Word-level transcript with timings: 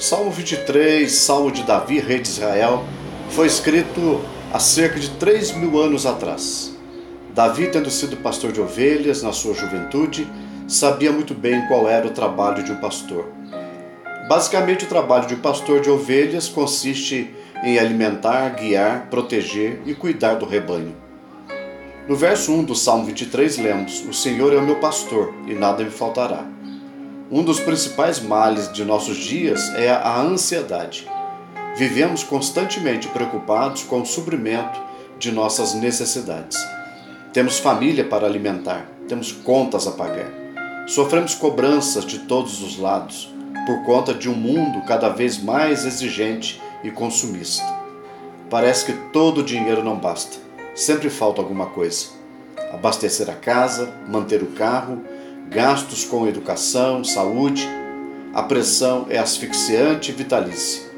Salmo 0.00 0.30
23, 0.30 1.12
Salmo 1.12 1.52
de 1.52 1.62
Davi, 1.62 1.98
rei 1.98 2.20
de 2.20 2.28
Israel, 2.28 2.84
foi 3.32 3.46
escrito 3.46 4.22
há 4.50 4.58
cerca 4.58 4.98
de 4.98 5.10
3 5.10 5.52
mil 5.56 5.78
anos 5.78 6.06
atrás. 6.06 6.74
Davi, 7.34 7.66
tendo 7.66 7.90
sido 7.90 8.16
pastor 8.16 8.50
de 8.50 8.62
ovelhas 8.62 9.22
na 9.22 9.30
sua 9.30 9.52
juventude, 9.52 10.26
sabia 10.66 11.12
muito 11.12 11.34
bem 11.34 11.66
qual 11.68 11.86
era 11.86 12.06
o 12.06 12.12
trabalho 12.12 12.64
de 12.64 12.72
um 12.72 12.76
pastor. 12.76 13.26
Basicamente, 14.26 14.86
o 14.86 14.88
trabalho 14.88 15.26
de 15.28 15.34
um 15.34 15.40
pastor 15.40 15.82
de 15.82 15.90
ovelhas 15.90 16.48
consiste 16.48 17.34
em 17.62 17.78
alimentar, 17.78 18.48
guiar, 18.54 19.08
proteger 19.10 19.82
e 19.84 19.92
cuidar 19.92 20.36
do 20.36 20.46
rebanho. 20.46 20.96
No 22.08 22.16
verso 22.16 22.54
1 22.54 22.64
do 22.64 22.74
Salmo 22.74 23.04
23, 23.04 23.58
lemos: 23.58 24.02
O 24.08 24.14
Senhor 24.14 24.50
é 24.54 24.56
o 24.56 24.62
meu 24.62 24.76
pastor 24.76 25.34
e 25.46 25.52
nada 25.52 25.84
me 25.84 25.90
faltará. 25.90 26.46
Um 27.32 27.44
dos 27.44 27.60
principais 27.60 28.18
males 28.18 28.72
de 28.72 28.84
nossos 28.84 29.16
dias 29.16 29.72
é 29.76 29.88
a 29.88 30.20
ansiedade. 30.20 31.08
Vivemos 31.76 32.24
constantemente 32.24 33.06
preocupados 33.06 33.84
com 33.84 34.00
o 34.00 34.06
suprimento 34.06 34.80
de 35.16 35.30
nossas 35.30 35.72
necessidades. 35.72 36.58
Temos 37.32 37.60
família 37.60 38.04
para 38.04 38.26
alimentar, 38.26 38.84
temos 39.06 39.30
contas 39.30 39.86
a 39.86 39.92
pagar. 39.92 40.28
Sofremos 40.88 41.36
cobranças 41.36 42.04
de 42.04 42.18
todos 42.18 42.60
os 42.64 42.76
lados 42.76 43.32
por 43.64 43.84
conta 43.84 44.12
de 44.12 44.28
um 44.28 44.34
mundo 44.34 44.84
cada 44.84 45.08
vez 45.08 45.40
mais 45.40 45.84
exigente 45.84 46.60
e 46.82 46.90
consumista. 46.90 47.64
Parece 48.50 48.86
que 48.86 49.12
todo 49.12 49.38
o 49.38 49.44
dinheiro 49.44 49.84
não 49.84 49.94
basta, 49.94 50.36
sempre 50.74 51.08
falta 51.08 51.40
alguma 51.40 51.66
coisa. 51.66 52.06
Abastecer 52.72 53.30
a 53.30 53.34
casa, 53.34 53.88
manter 54.08 54.42
o 54.42 54.48
carro, 54.48 55.04
gastos 55.50 56.04
com 56.04 56.28
educação, 56.28 57.02
saúde, 57.02 57.68
a 58.32 58.40
pressão 58.40 59.06
é 59.10 59.18
asfixiante 59.18 60.12
e 60.12 60.14
vitalícia. 60.14 60.88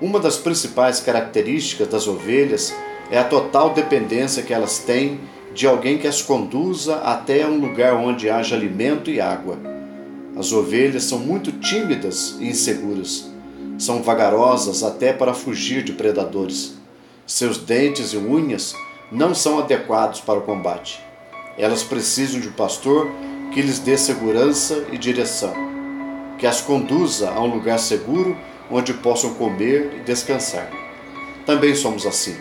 Uma 0.00 0.20
das 0.20 0.36
principais 0.36 1.00
características 1.00 1.88
das 1.88 2.06
ovelhas 2.06 2.72
é 3.10 3.18
a 3.18 3.24
total 3.24 3.70
dependência 3.70 4.44
que 4.44 4.54
elas 4.54 4.78
têm 4.78 5.18
de 5.52 5.66
alguém 5.66 5.98
que 5.98 6.06
as 6.06 6.22
conduza 6.22 6.98
até 6.98 7.44
um 7.48 7.58
lugar 7.58 7.94
onde 7.94 8.30
haja 8.30 8.54
alimento 8.54 9.10
e 9.10 9.20
água. 9.20 9.58
As 10.36 10.52
ovelhas 10.52 11.02
são 11.02 11.18
muito 11.18 11.50
tímidas 11.50 12.36
e 12.38 12.46
inseguras. 12.46 13.28
São 13.76 14.04
vagarosas 14.04 14.84
até 14.84 15.12
para 15.12 15.34
fugir 15.34 15.82
de 15.82 15.94
predadores. 15.94 16.76
Seus 17.26 17.58
dentes 17.58 18.12
e 18.12 18.18
unhas 18.18 18.72
não 19.10 19.34
são 19.34 19.58
adequados 19.58 20.20
para 20.20 20.38
o 20.38 20.42
combate. 20.42 21.00
Elas 21.56 21.82
precisam 21.82 22.38
de 22.38 22.48
um 22.48 22.52
pastor 22.52 23.10
que 23.52 23.62
lhes 23.62 23.78
dê 23.78 23.96
segurança 23.96 24.86
e 24.92 24.98
direção, 24.98 25.54
que 26.38 26.46
as 26.46 26.60
conduza 26.60 27.30
a 27.30 27.40
um 27.40 27.46
lugar 27.46 27.78
seguro 27.78 28.36
onde 28.70 28.92
possam 28.92 29.34
comer 29.34 29.94
e 29.96 30.00
descansar. 30.00 30.70
Também 31.46 31.74
somos 31.74 32.06
assim. 32.06 32.36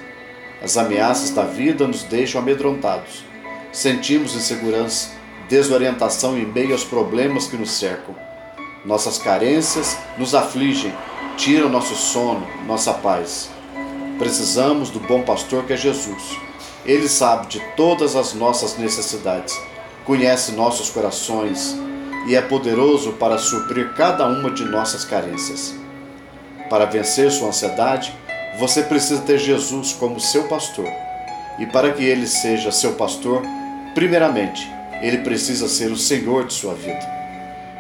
As 0.61 0.75
ameaças 0.75 1.30
da 1.30 1.44
vida 1.44 1.88
nos 1.88 2.03
deixam 2.03 2.41
amedrontados. 2.41 3.23
Sentimos 3.72 4.36
insegurança, 4.36 5.11
desorientação 5.47 6.38
em 6.38 6.45
meio 6.45 6.73
aos 6.73 6.83
problemas 6.83 7.47
que 7.47 7.55
nos 7.55 7.71
cercam. 7.71 8.16
Nossas 8.83 9.17
carências 9.17 9.97
nos 10.17 10.36
afligem, 10.36 10.94
tiram 11.38 11.69
nosso 11.69 11.95
sono, 11.95 12.45
nossa 12.66 12.94
paz. 12.94 13.49
Precisamos 14.17 14.89
do 14.89 14.99
bom 14.99 15.21
pastor 15.21 15.64
que 15.64 15.73
é 15.73 15.77
Jesus. 15.77 16.38
Ele 16.86 17.08
sabe 17.08 17.47
de 17.47 17.59
todas 17.75 18.16
as 18.16 18.33
nossas 18.33 18.77
necessidades 18.77 19.58
conhece 20.08 20.53
nossos 20.53 20.89
corações 20.89 21.77
e 22.25 22.36
é 22.36 22.41
poderoso 22.41 23.11
para 23.13 23.38
suprir 23.38 23.94
cada 23.94 24.25
uma 24.25 24.49
de 24.49 24.64
nossas 24.64 25.03
carências. 25.03 25.75
Para 26.69 26.86
vencer 26.86 27.30
sua 27.30 27.49
ansiedade, 27.49 28.16
você 28.58 28.83
precisa 28.83 29.22
ter 29.22 29.38
Jesus 29.38 29.91
como 29.91 30.19
seu 30.19 30.45
pastor. 30.45 30.87
E 31.59 31.65
para 31.65 31.92
que 31.92 32.05
ele 32.05 32.26
seja 32.26 32.71
seu 32.71 32.93
pastor, 32.93 33.43
primeiramente, 33.93 34.71
ele 35.02 35.17
precisa 35.20 35.67
ser 35.67 35.92
o 35.92 35.98
Senhor 35.98 36.48
de 36.48 36.53
sua 36.53 36.73
vida. 36.73 37.05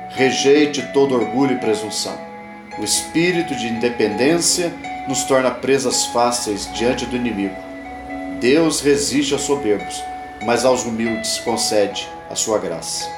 Rejeite 0.09 0.81
todo 0.93 1.15
orgulho 1.15 1.53
e 1.53 1.59
presunção. 1.59 2.17
O 2.77 2.83
espírito 2.83 3.55
de 3.55 3.67
independência 3.67 4.73
nos 5.07 5.23
torna 5.23 5.51
presas 5.51 6.05
fáceis 6.07 6.69
diante 6.73 7.05
do 7.05 7.15
inimigo. 7.15 7.55
Deus 8.41 8.81
resiste 8.81 9.33
aos 9.33 9.43
soberbos, 9.43 10.03
mas 10.45 10.65
aos 10.65 10.83
humildes 10.83 11.39
concede 11.39 12.16
a 12.29 12.35
sua 12.35 12.57
graça. 12.57 13.09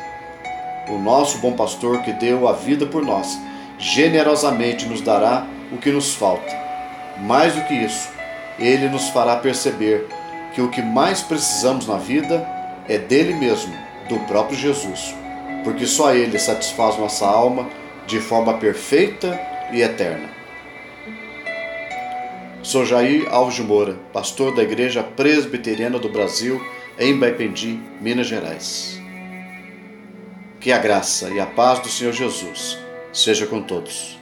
O 0.88 0.98
nosso 0.98 1.38
bom 1.40 1.54
pastor 1.54 2.02
que 2.02 2.14
deu 2.14 2.48
a 2.48 2.54
vida 2.54 2.86
por 2.86 3.04
nós, 3.04 3.38
generosamente 3.78 4.86
nos 4.86 5.02
dará 5.02 5.46
o 5.72 5.78
que 5.78 5.92
nos 5.92 6.16
falta. 6.16 6.52
Mais 7.20 7.54
do 7.54 7.64
que 7.64 7.74
isso, 7.74 8.10
ele 8.58 8.90
nos 8.90 9.10
fará 9.10 9.36
perceber 9.38 10.08
que 10.54 10.62
o 10.62 10.70
que 10.70 10.82
mais 10.82 11.22
precisamos 11.22 11.88
na 11.88 11.98
vida 11.98 12.48
é 12.88 12.98
dele 12.98 13.34
mesmo, 13.34 13.74
do 14.08 14.20
próprio 14.22 14.58
Jesus, 14.58 15.14
porque 15.64 15.86
só 15.86 16.14
ele 16.14 16.40
satisfaz 16.40 16.98
nossa 16.98 17.26
alma 17.26 17.70
de 18.08 18.20
forma 18.20 18.56
perfeita 18.56 19.40
e 19.72 19.82
eterna. 19.82 20.30
Sou 22.64 22.86
Jair 22.86 23.28
Alves 23.32 23.60
Moura, 23.60 23.96
pastor 24.12 24.54
da 24.54 24.64
Igreja 24.64 25.02
Presbiteriana 25.02 25.98
do 25.98 26.10
Brasil, 26.10 26.60
em 27.00 27.18
Baipendi, 27.18 27.80
Minas 28.02 28.28
Gerais. 28.28 29.02
Que 30.60 30.74
a 30.74 30.78
graça 30.78 31.30
e 31.30 31.40
a 31.40 31.46
paz 31.46 31.80
do 31.80 31.88
Senhor 31.88 32.12
Jesus 32.12 32.78
seja 33.14 33.48
com 33.48 33.62
todos. 33.62 34.19